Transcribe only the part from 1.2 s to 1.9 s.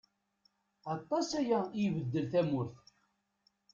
aya i